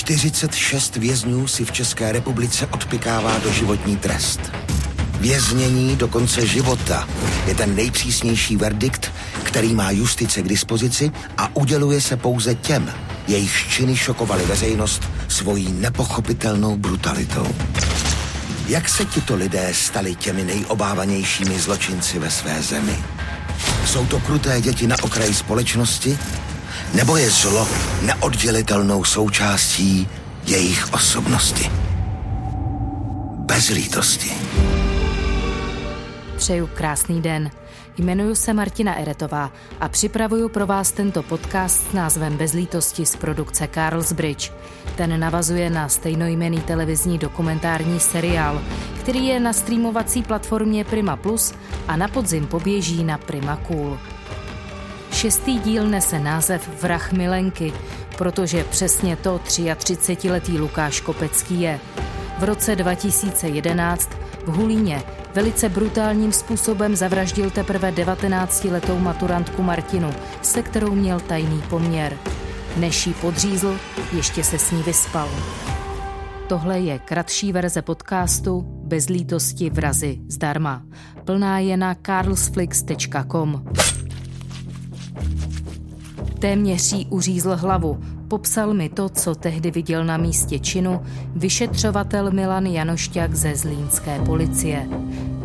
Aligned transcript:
46 0.00 0.96
vězňů 0.96 1.48
si 1.48 1.64
v 1.64 1.72
České 1.72 2.12
republice 2.12 2.66
odpikává 2.66 3.38
do 3.38 3.52
životní 3.52 3.96
trest. 3.96 4.40
Věznění 5.20 5.96
do 5.96 6.08
konce 6.08 6.46
života 6.46 7.08
je 7.46 7.54
ten 7.54 7.76
nejpřísnější 7.76 8.56
verdikt, 8.56 9.12
který 9.42 9.74
má 9.74 9.90
justice 9.90 10.42
k 10.42 10.48
dispozici 10.48 11.12
a 11.38 11.56
uděluje 11.56 12.00
se 12.00 12.16
pouze 12.16 12.54
těm, 12.54 12.92
jejich 13.28 13.66
činy 13.70 13.96
šokovaly 13.96 14.46
veřejnost 14.46 15.02
svojí 15.28 15.72
nepochopitelnou 15.72 16.76
brutalitou. 16.76 17.46
Jak 18.68 18.88
se 18.88 19.04
tito 19.04 19.34
lidé 19.34 19.68
stali 19.74 20.14
těmi 20.14 20.44
nejobávanějšími 20.44 21.60
zločinci 21.60 22.18
ve 22.18 22.30
své 22.30 22.62
zemi? 22.62 22.98
Jsou 23.86 24.06
to 24.06 24.20
kruté 24.20 24.60
děti 24.60 24.86
na 24.86 24.96
okraji 25.02 25.34
společnosti? 25.34 26.18
Nebo 26.94 27.16
je 27.16 27.30
zlo 27.30 27.68
neoddělitelnou 28.02 29.04
součástí 29.04 30.08
jejich 30.44 30.92
osobnosti? 30.92 31.70
Bez 33.36 33.68
lítosti. 33.68 34.30
Přeju 36.36 36.66
krásný 36.74 37.22
den. 37.22 37.50
Jmenuji 37.98 38.36
se 38.36 38.52
Martina 38.52 38.94
Eretová 38.94 39.52
a 39.80 39.88
připravuju 39.88 40.48
pro 40.48 40.66
vás 40.66 40.92
tento 40.92 41.22
podcast 41.22 41.90
s 41.90 41.92
názvem 41.92 42.36
Bezlítosti 42.36 43.06
z 43.06 43.16
produkce 43.16 43.68
Carlsbridge. 43.74 44.52
Ten 44.96 45.20
navazuje 45.20 45.70
na 45.70 45.88
stejnojmený 45.88 46.60
televizní 46.60 47.18
dokumentární 47.18 48.00
seriál, 48.00 48.62
který 49.00 49.26
je 49.26 49.40
na 49.40 49.52
streamovací 49.52 50.22
platformě 50.22 50.84
Prima 50.84 51.16
Plus 51.16 51.54
a 51.88 51.96
na 51.96 52.08
podzim 52.08 52.46
poběží 52.46 53.04
na 53.04 53.18
Prima 53.18 53.56
Cool. 53.56 53.98
Šestý 55.20 55.58
díl 55.58 55.88
nese 55.88 56.18
název 56.18 56.82
Vrah 56.82 57.12
milenky, 57.12 57.72
protože 58.18 58.64
přesně 58.64 59.16
to 59.16 59.38
33-letý 59.38 60.58
Lukáš 60.58 61.00
Kopecký 61.00 61.60
je. 61.60 61.80
V 62.38 62.44
roce 62.44 62.76
2011 62.76 64.10
v 64.46 64.48
Hulíně 64.48 65.02
velice 65.34 65.68
brutálním 65.68 66.32
způsobem 66.32 66.96
zavraždil 66.96 67.50
teprve 67.50 67.92
19-letou 67.92 68.98
maturantku 68.98 69.62
Martinu, 69.62 70.10
se 70.42 70.62
kterou 70.62 70.94
měl 70.94 71.20
tajný 71.20 71.62
poměr. 71.70 72.16
Než 72.76 73.06
ji 73.06 73.14
podřízl, 73.14 73.76
ještě 74.12 74.44
se 74.44 74.58
s 74.58 74.70
ní 74.70 74.82
vyspal. 74.82 75.28
Tohle 76.48 76.80
je 76.80 76.98
kratší 76.98 77.52
verze 77.52 77.82
podcastu 77.82 78.64
Bez 78.66 79.08
lítosti 79.08 79.70
vrazy 79.70 80.18
zdarma. 80.28 80.82
Plná 81.24 81.58
je 81.58 81.76
na 81.76 81.96
carlsflix.com. 82.06 83.64
Téměř 86.40 86.92
jí 86.92 87.06
uřízl 87.06 87.56
hlavu. 87.56 87.98
Popsal 88.28 88.74
mi 88.74 88.88
to, 88.88 89.08
co 89.08 89.34
tehdy 89.34 89.70
viděl 89.70 90.04
na 90.04 90.16
místě 90.16 90.58
činu 90.58 91.00
vyšetřovatel 91.36 92.30
Milan 92.30 92.66
Janošťák 92.66 93.34
ze 93.34 93.56
zlínské 93.56 94.18
policie. 94.18 94.88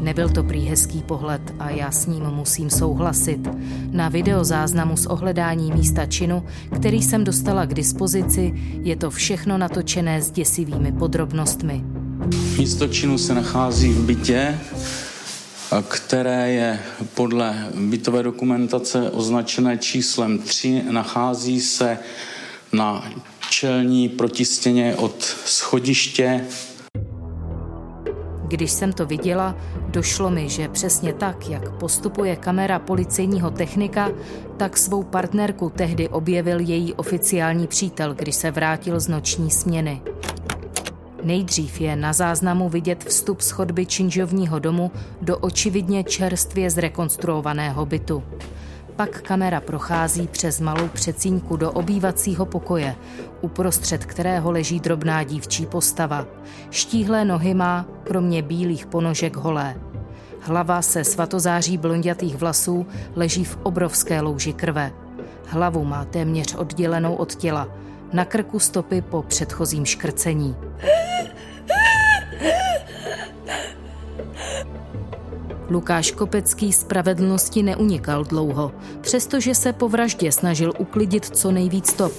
Nebyl 0.00 0.28
to 0.28 0.42
prý 0.42 0.60
hezký 0.60 1.02
pohled 1.02 1.54
a 1.58 1.70
já 1.70 1.90
s 1.90 2.06
ním 2.06 2.24
musím 2.24 2.70
souhlasit. 2.70 3.48
Na 3.90 4.08
videozáznamu 4.08 4.96
z 4.96 5.06
ohledání 5.06 5.72
místa 5.72 6.06
činu, 6.06 6.44
který 6.76 7.02
jsem 7.02 7.24
dostala 7.24 7.66
k 7.66 7.74
dispozici, 7.74 8.52
je 8.82 8.96
to 8.96 9.10
všechno 9.10 9.58
natočené 9.58 10.22
s 10.22 10.30
děsivými 10.30 10.92
podrobnostmi. 10.92 11.84
Místo 12.58 12.88
činu 12.88 13.18
se 13.18 13.34
nachází 13.34 13.92
v 13.92 14.04
bytě, 14.04 14.58
které 15.82 16.52
je 16.52 16.80
podle 17.14 17.68
bytové 17.74 18.22
dokumentace 18.22 19.10
označené 19.10 19.78
číslem 19.78 20.38
3, 20.38 20.82
nachází 20.90 21.60
se 21.60 21.98
na 22.72 23.10
čelní 23.50 24.08
protistěně 24.08 24.94
od 24.96 25.22
schodiště. 25.44 26.44
Když 28.48 28.70
jsem 28.70 28.92
to 28.92 29.06
viděla, 29.06 29.56
došlo 29.88 30.30
mi, 30.30 30.48
že 30.48 30.68
přesně 30.68 31.12
tak, 31.12 31.48
jak 31.48 31.70
postupuje 31.70 32.36
kamera 32.36 32.78
policejního 32.78 33.50
technika, 33.50 34.10
tak 34.56 34.76
svou 34.76 35.02
partnerku 35.02 35.72
tehdy 35.76 36.08
objevil 36.08 36.60
její 36.60 36.94
oficiální 36.94 37.66
přítel, 37.66 38.14
když 38.14 38.34
se 38.34 38.50
vrátil 38.50 39.00
z 39.00 39.08
noční 39.08 39.50
směny. 39.50 40.02
Nejdřív 41.24 41.80
je 41.80 41.96
na 41.96 42.12
záznamu 42.12 42.68
vidět 42.68 43.04
vstup 43.04 43.40
z 43.40 43.50
chodby 43.50 43.86
činžovního 43.86 44.58
domu 44.58 44.90
do 45.22 45.38
očividně 45.38 46.04
čerstvě 46.04 46.70
zrekonstruovaného 46.70 47.86
bytu. 47.86 48.22
Pak 48.96 49.22
kamera 49.22 49.60
prochází 49.60 50.28
přes 50.28 50.60
malou 50.60 50.88
přecínku 50.88 51.56
do 51.56 51.72
obývacího 51.72 52.46
pokoje, 52.46 52.96
uprostřed 53.40 54.04
kterého 54.04 54.50
leží 54.50 54.80
drobná 54.80 55.22
dívčí 55.22 55.66
postava. 55.66 56.26
Štíhlé 56.70 57.24
nohy 57.24 57.54
má, 57.54 57.86
kromě 58.04 58.42
bílých 58.42 58.86
ponožek 58.86 59.36
holé. 59.36 59.76
Hlava 60.40 60.82
se 60.82 61.04
svatozáří 61.04 61.78
blondětých 61.78 62.36
vlasů 62.36 62.86
leží 63.16 63.44
v 63.44 63.58
obrovské 63.62 64.20
louži 64.20 64.52
krve. 64.52 64.92
Hlavu 65.46 65.84
má 65.84 66.04
téměř 66.04 66.54
oddělenou 66.54 67.14
od 67.14 67.34
těla, 67.34 67.68
na 68.12 68.24
krku 68.24 68.58
stopy 68.58 69.02
po 69.02 69.22
předchozím 69.22 69.84
škrcení. 69.84 70.56
Lukáš 75.70 76.10
Kopecký 76.10 76.72
spravedlnosti 76.72 77.62
neunikal 77.62 78.24
dlouho, 78.24 78.72
přestože 79.00 79.54
se 79.54 79.72
po 79.72 79.88
vraždě 79.88 80.32
snažil 80.32 80.72
uklidit 80.78 81.36
co 81.36 81.52
nejvíc 81.52 81.90
stop. 81.90 82.12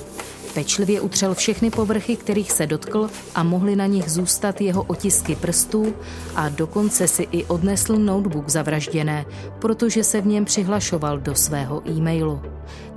Pečlivě 0.54 1.02
utřel 1.02 1.36
všechny 1.36 1.70
povrchy, 1.70 2.16
kterých 2.16 2.52
se 2.52 2.68
dotkl 2.68 3.10
a 3.36 3.44
mohly 3.44 3.76
na 3.76 3.86
nich 3.86 4.12
zůstat 4.12 4.62
jeho 4.62 4.84
otisky 4.84 5.36
prstů 5.36 5.94
a 6.36 6.50
dokonce 6.50 7.08
si 7.08 7.28
i 7.32 7.46
odnesl 7.46 7.96
notebook 7.96 8.50
zavražděné, 8.50 9.26
protože 9.60 10.04
se 10.04 10.22
v 10.22 10.28
něm 10.28 10.46
přihlašoval 10.46 11.20
do 11.20 11.36
svého 11.36 11.90
e-mailu. 11.90 12.42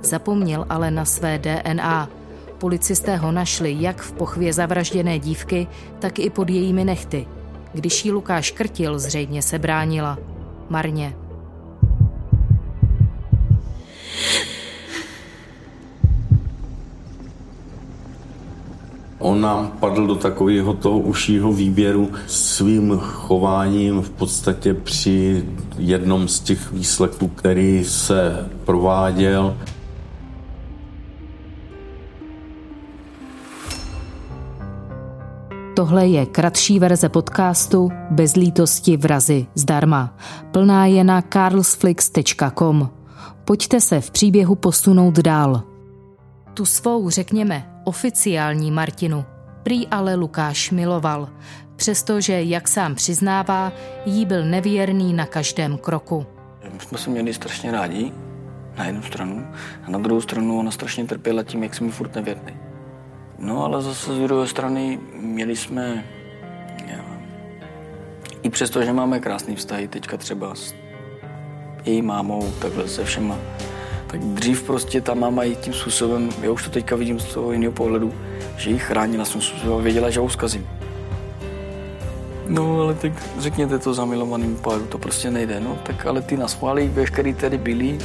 Zapomněl 0.01 0.65
ale 0.69 0.91
na 0.91 1.05
své 1.05 1.39
DNA. 1.39 2.09
Policisté 2.57 3.15
ho 3.15 3.31
našli 3.31 3.75
jak 3.79 4.01
v 4.01 4.11
pochvě 4.11 4.53
zavražděné 4.53 5.19
dívky, 5.19 5.67
tak 5.99 6.19
i 6.19 6.29
pod 6.29 6.49
jejími 6.49 6.85
nechty. 6.85 7.27
Když 7.73 8.05
jí 8.05 8.11
Lukáš 8.11 8.51
krtil, 8.51 8.99
zřejmě 8.99 9.41
se 9.41 9.59
bránila 9.59 10.17
marně. 10.69 11.15
On 19.19 19.41
nám 19.41 19.71
padl 19.79 20.07
do 20.07 20.15
takového 20.15 20.73
toho 20.73 20.99
užšího 20.99 21.53
výběru 21.53 22.11
svým 22.27 22.97
chováním 22.97 24.01
v 24.01 24.09
podstatě 24.09 24.73
při 24.73 25.45
jednom 25.77 26.27
z 26.27 26.39
těch 26.39 26.71
výsledků, 26.71 27.27
který 27.27 27.83
se 27.83 28.49
prováděl. 28.65 29.57
Tohle 35.79 36.07
je 36.07 36.25
kratší 36.25 36.79
verze 36.79 37.09
podcastu 37.09 37.89
Bez 38.11 38.35
lítosti 38.35 38.97
vrazy 38.97 39.47
zdarma. 39.55 40.17
Plná 40.51 40.85
je 40.85 41.03
na 41.03 41.21
carlsflix.com. 41.21 42.89
Pojďte 43.45 43.81
se 43.81 44.01
v 44.01 44.11
příběhu 44.11 44.55
posunout 44.55 45.19
dál. 45.19 45.63
Tu 46.53 46.65
svou, 46.65 47.09
řekněme, 47.09 47.81
oficiální 47.83 48.71
Martinu 48.71 49.25
prý 49.63 49.87
ale 49.87 50.15
Lukáš 50.15 50.71
miloval, 50.71 51.29
přestože, 51.75 52.43
jak 52.43 52.67
sám 52.67 52.95
přiznává, 52.95 53.71
jí 54.05 54.25
byl 54.25 54.45
nevěrný 54.45 55.13
na 55.13 55.25
každém 55.25 55.77
kroku. 55.77 56.25
My 56.73 56.79
jsme 56.79 56.97
se 56.97 57.09
měli 57.09 57.33
strašně 57.33 57.71
rádi, 57.71 58.11
na 58.77 58.85
jednu 58.85 59.01
stranu, 59.01 59.47
a 59.87 59.91
na 59.91 59.99
druhou 59.99 60.21
stranu 60.21 60.59
ona 60.59 60.71
strašně 60.71 61.05
trpěla 61.05 61.43
tím, 61.43 61.63
jak 61.63 61.75
jsem 61.75 61.85
mi 61.87 61.91
furt 61.91 62.15
nevěrný. 62.15 62.53
No 63.39 63.65
ale 63.65 63.81
zase 63.81 64.15
z 64.15 64.19
druhé 64.19 64.47
strany 64.47 64.99
měli 65.19 65.55
jsme, 65.55 66.05
já, 66.87 67.05
i 68.43 68.49
přesto, 68.49 68.83
že 68.83 68.93
máme 68.93 69.19
krásný 69.19 69.55
vztahy 69.55 69.87
teďka 69.87 70.17
třeba 70.17 70.55
s 70.55 70.75
její 71.85 72.01
mámou, 72.01 72.51
takhle 72.61 72.87
se 72.87 73.03
všema, 73.03 73.37
tak 74.07 74.19
dřív 74.19 74.63
prostě 74.63 75.01
ta 75.01 75.13
máma 75.13 75.43
i 75.43 75.55
tím 75.55 75.73
způsobem, 75.73 76.29
já 76.41 76.51
už 76.51 76.63
to 76.63 76.69
teďka 76.69 76.95
vidím 76.95 77.19
z 77.19 77.33
toho 77.33 77.51
jiného 77.51 77.73
pohledu, 77.73 78.13
že 78.57 78.69
ji 78.69 78.79
chránila 78.79 79.25
jsem 79.25 79.41
způsobem 79.41 79.83
věděla, 79.83 80.09
že 80.09 80.19
ho 80.19 80.29
zkazím. 80.29 80.67
No, 82.47 82.81
ale 82.81 82.93
tak 82.93 83.11
řekněte 83.39 83.79
to 83.79 83.93
zamilovaným 83.93 84.55
páru, 84.55 84.85
to 84.85 84.97
prostě 84.97 85.31
nejde, 85.31 85.59
no, 85.59 85.77
tak 85.83 86.05
ale 86.05 86.21
ty 86.21 86.37
naschválí, 86.37 86.87
veškerý 86.87 87.33
tady 87.33 87.57
byli, 87.57 87.97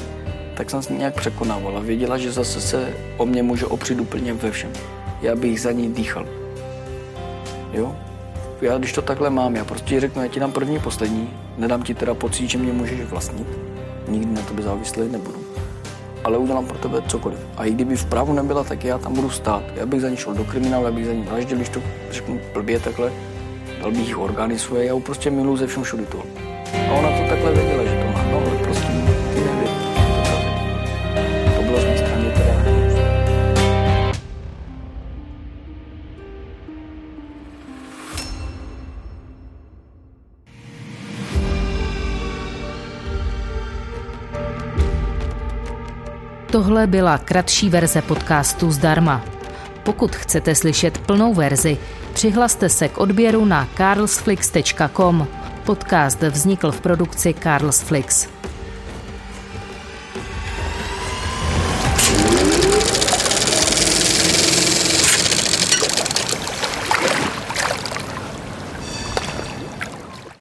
tak 0.57 0.71
jsem 0.71 0.83
s 0.83 0.89
ní 0.89 0.99
nějak 0.99 1.15
překonávala. 1.15 1.81
Věděla, 1.81 2.19
že 2.19 2.33
zase 2.33 2.61
se 2.61 2.95
o 3.17 3.27
mě 3.27 3.43
může 3.43 3.67
opřít 3.67 4.01
úplně 4.01 4.33
ve 4.33 4.51
všem 4.51 4.71
já 5.25 5.37
bych 5.37 5.61
za 5.61 5.73
ní 5.73 5.93
dýchal. 5.93 6.27
Jo? 7.73 7.97
Já 8.61 8.79
když 8.79 8.93
to 8.93 9.03
takhle 9.03 9.31
mám, 9.31 9.57
já 9.57 9.65
prostě 9.65 10.01
řeknu, 10.01 10.23
já 10.23 10.29
ti 10.29 10.41
dám 10.41 10.53
první, 10.53 10.79
poslední, 10.79 11.31
nedám 11.59 11.83
ti 11.83 11.95
teda 11.95 12.15
pocit, 12.15 12.51
že 12.51 12.59
mě 12.59 12.73
můžeš 12.73 13.01
vlastnit, 13.01 13.47
nikdy 14.09 14.35
na 14.35 14.43
tebe 14.43 14.63
závislý 14.63 15.09
nebudu. 15.09 15.39
ale 16.25 16.39
udělám 16.39 16.67
pro 16.67 16.79
tebe 16.79 17.03
cokoliv. 17.09 17.39
A 17.57 17.65
i 17.65 17.71
kdyby 17.71 17.97
vpravo 17.97 18.33
nebyla, 18.33 18.65
tak 18.65 18.85
já 18.85 18.99
tam 18.99 19.15
budu 19.15 19.31
stát. 19.31 19.63
Já 19.77 19.87
bych 19.87 20.01
za 20.01 20.09
ní 20.09 20.17
šel 20.17 20.35
do 20.35 20.45
kriminálu, 20.45 20.85
já 20.85 20.93
bych 20.93 21.07
za 21.07 21.13
ní 21.13 21.23
vraždil, 21.23 21.57
když 21.57 21.69
to 21.69 21.81
řeknu 22.11 22.41
blbě 22.55 22.81
takhle, 22.81 23.13
dal 23.81 23.91
bych 23.93 24.19
orgány 24.19 24.59
svoje, 24.59 24.85
já 24.85 24.97
prostě 25.01 25.31
miluji 25.31 25.57
ze 25.57 25.67
všem 25.67 25.83
všudy 25.83 26.07
to. 26.07 26.23
A 26.89 26.93
ona 26.93 27.09
to 27.09 27.29
takhle 27.29 27.53
věděla, 27.53 27.85
že 27.85 27.94
Tohle 46.55 46.87
byla 46.87 47.19
kratší 47.19 47.71
verze 47.71 48.03
podcastu 48.03 48.71
zdarma. 48.71 49.25
Pokud 49.83 50.17
chcete 50.17 50.55
slyšet 50.55 50.99
plnou 50.99 51.35
verzi, 51.35 51.77
přihlaste 52.13 52.69
se 52.69 52.89
k 52.89 52.99
odběru 52.99 53.45
na 53.45 53.69
carlsflix.com. 53.77 55.27
Podcast 55.65 56.23
vznikl 56.23 56.73
v 56.73 56.81
produkci 56.81 57.35
Carlsflix. 57.43 58.34